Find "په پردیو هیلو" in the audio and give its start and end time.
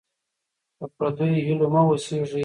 0.77-1.67